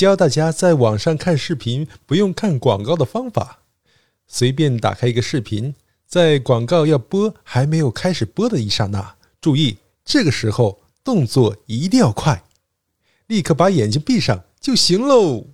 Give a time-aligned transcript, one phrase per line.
[0.00, 3.58] 教大家在网上看视频不用看广告的方法。
[4.26, 5.74] 随便打开一个视频，
[6.06, 12.44] 在广告要播还没有开始播的一刹那，注意这个时候动作一定要快，
[13.26, 15.44] 立刻把眼睛闭上就行喽。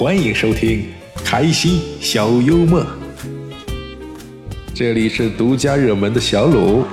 [0.00, 2.82] 欢迎收听开心小幽默，
[4.74, 6.86] 这里是独家热门的小鲁。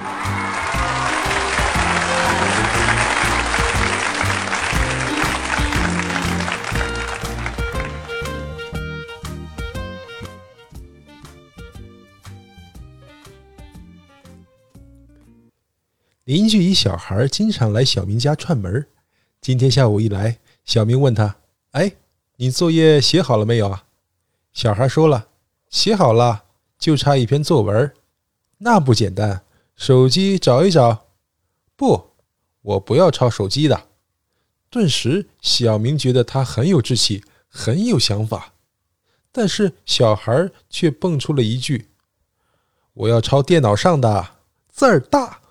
[16.25, 18.85] 邻居一小孩经常来小明家串门。
[19.39, 21.37] 今天下午一来，小明问他
[21.71, 21.89] ：“哎，
[22.37, 23.83] 你作业写好了没有啊？”
[24.53, 25.27] 小孩说了
[25.69, 26.45] ：“写好了，
[26.79, 27.93] 就差一篇作文。”
[28.59, 29.43] 那不简单，
[29.75, 31.05] 手机找一找。
[31.75, 32.11] 不，
[32.61, 33.87] 我不要抄手机的。
[34.69, 38.53] 顿时，小明觉得他很有志气，很有想法。
[39.31, 41.89] 但是小孩却蹦出了一句
[42.93, 45.41] ：“我要抄电脑上的，字儿大。”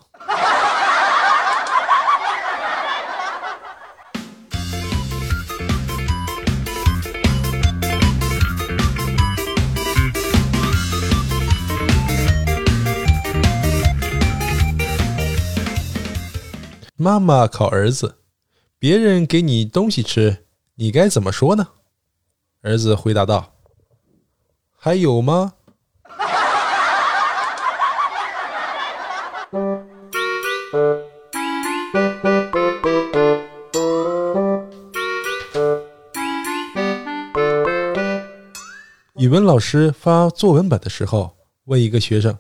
[17.07, 18.17] 妈妈考儿子，
[18.81, 21.69] 别人给你东西吃，你该怎么说呢？
[22.63, 23.53] 儿子回答道
[24.77, 25.53] ：“还有吗？”
[39.15, 42.37] 语文老师发作文本的时候，问一个学生：“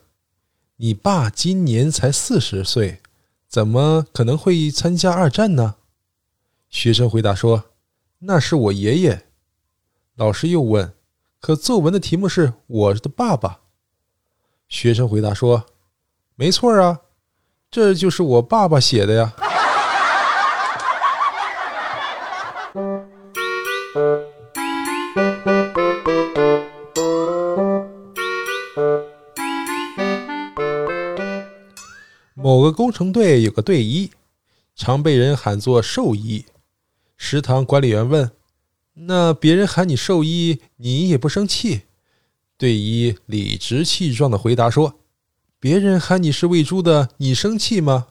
[0.79, 3.01] 你爸今年才四十岁。”
[3.49, 5.77] 怎么可能会参加二战呢？
[6.69, 7.65] 学生回答说
[8.21, 9.27] ：“那是我爷爷。”
[10.17, 10.95] 老师又问
[11.41, 13.61] ：“可作文的题目是我的爸爸。”
[14.69, 15.67] 学生回答说
[16.35, 17.03] ：“没错啊，
[17.71, 19.33] 这就是我爸爸写的呀。”
[32.67, 34.11] 个工程队有个队医，
[34.75, 36.45] 常被人喊做兽医。
[37.17, 38.31] 食堂管理员问
[39.07, 41.83] ：“那别人喊你兽医，你也不生气？”
[42.59, 44.99] 队医理直气壮的回答说
[45.61, 48.09] ：“别人喊你是喂猪的，你生气吗？”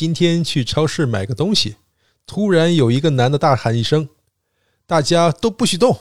[0.00, 1.76] 今天去超市买个东西，
[2.24, 4.08] 突然有一个男的大喊一声
[4.88, 5.94] ：“大家都不许动！”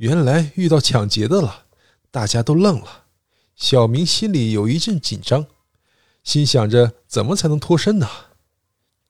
[0.00, 1.66] 原来遇到抢劫的了，
[2.10, 3.04] 大家都愣了。
[3.56, 5.44] 小明心里有一阵紧张，
[6.22, 8.08] 心想着怎么才能脱身呢？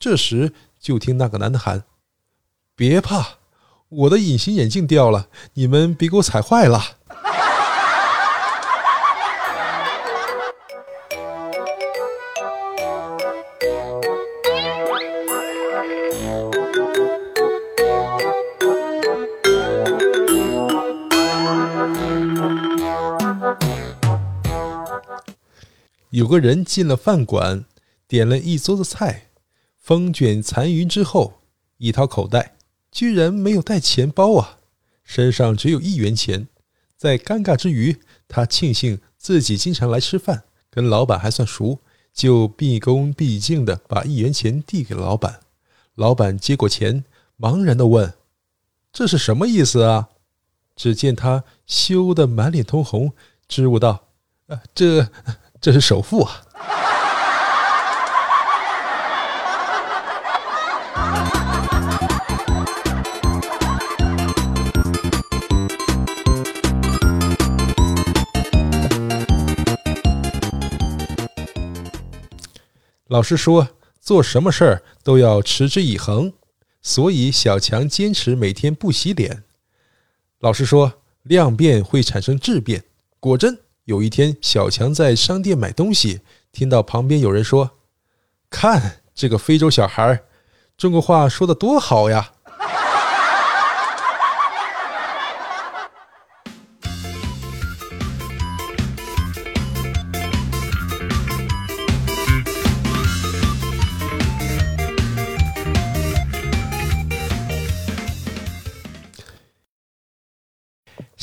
[0.00, 1.84] 这时就听那个男的喊
[2.74, 3.38] ：“别怕，
[3.88, 6.98] 我的隐形眼镜掉了，你们别给我踩坏了。”
[26.14, 27.64] 有个人进了饭馆，
[28.06, 29.30] 点了一桌子菜，
[29.76, 31.40] 风卷残云之后，
[31.78, 32.54] 一掏口袋，
[32.92, 34.60] 居然没有带钱包啊，
[35.02, 36.46] 身上只有一元钱。
[36.96, 41.80] 在尴尬之余，他庆幸自己经常来吃饭，跟老板还算熟，
[42.12, 45.40] 就毕恭毕敬的把一元钱递给了老板。
[45.96, 47.04] 老板接过钱，
[47.36, 48.14] 茫然的问
[48.94, 50.10] ：“这是什么意思啊？”
[50.76, 53.12] 只见他羞得满脸通红，
[53.48, 54.10] 支吾道
[54.46, 55.10] ：“呃，这……”
[55.64, 56.44] 这是首富啊！
[73.06, 73.66] 老师说，
[73.98, 76.34] 做什么事儿都要持之以恒，
[76.82, 79.44] 所以小强坚持每天不洗脸。
[80.40, 82.84] 老师说，量变会产生质变，
[83.18, 83.63] 果真。
[83.84, 86.20] 有一天，小强在商店买东西，
[86.52, 87.72] 听到旁边有人说
[88.48, 90.22] ：“看这个非洲小孩，
[90.76, 92.33] 中国话说的多好呀！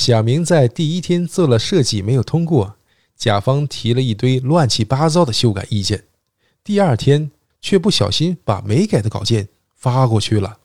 [0.01, 2.75] 小明在第一天做了设计没有通过，
[3.15, 6.06] 甲方提了一堆乱七八糟的修改意见。
[6.63, 7.30] 第二天
[7.62, 10.57] 却不小心把没改的稿件发过去了，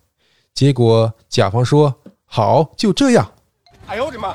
[0.55, 3.31] 结果甲方说：“好，就这样。”
[3.87, 4.33] 哎呦我的妈！